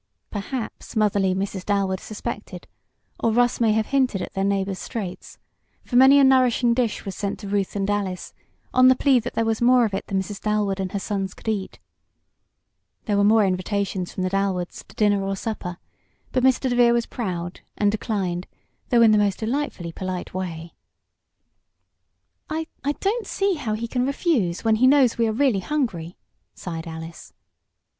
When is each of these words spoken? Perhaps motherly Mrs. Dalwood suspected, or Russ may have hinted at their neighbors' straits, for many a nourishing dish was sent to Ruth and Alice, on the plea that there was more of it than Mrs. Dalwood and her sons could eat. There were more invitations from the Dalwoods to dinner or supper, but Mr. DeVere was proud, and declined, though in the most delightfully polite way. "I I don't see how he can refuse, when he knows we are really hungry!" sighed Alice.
Perhaps 0.31 0.95
motherly 0.95 1.35
Mrs. 1.35 1.63
Dalwood 1.63 1.99
suspected, 1.99 2.65
or 3.19 3.31
Russ 3.31 3.61
may 3.61 3.73
have 3.73 3.85
hinted 3.85 4.19
at 4.23 4.33
their 4.33 4.43
neighbors' 4.43 4.79
straits, 4.79 5.37
for 5.83 5.95
many 5.95 6.17
a 6.17 6.23
nourishing 6.23 6.73
dish 6.73 7.05
was 7.05 7.15
sent 7.15 7.37
to 7.37 7.47
Ruth 7.47 7.75
and 7.75 7.87
Alice, 7.87 8.33
on 8.73 8.87
the 8.87 8.95
plea 8.95 9.19
that 9.19 9.35
there 9.35 9.45
was 9.45 9.61
more 9.61 9.85
of 9.85 9.93
it 9.93 10.07
than 10.07 10.17
Mrs. 10.19 10.41
Dalwood 10.41 10.79
and 10.79 10.93
her 10.93 10.97
sons 10.99 11.35
could 11.35 11.47
eat. 11.47 11.77
There 13.05 13.15
were 13.15 13.23
more 13.23 13.45
invitations 13.45 14.11
from 14.11 14.23
the 14.23 14.31
Dalwoods 14.31 14.83
to 14.87 14.95
dinner 14.95 15.21
or 15.21 15.35
supper, 15.35 15.77
but 16.31 16.41
Mr. 16.41 16.67
DeVere 16.67 16.93
was 16.93 17.05
proud, 17.05 17.59
and 17.77 17.91
declined, 17.91 18.47
though 18.89 19.03
in 19.03 19.11
the 19.11 19.19
most 19.19 19.37
delightfully 19.37 19.91
polite 19.91 20.33
way. 20.33 20.73
"I 22.49 22.65
I 22.83 22.93
don't 22.93 23.27
see 23.27 23.53
how 23.53 23.75
he 23.75 23.87
can 23.87 24.07
refuse, 24.07 24.63
when 24.63 24.77
he 24.77 24.87
knows 24.87 25.19
we 25.19 25.27
are 25.27 25.31
really 25.31 25.59
hungry!" 25.59 26.17
sighed 26.55 26.87
Alice. 26.87 27.33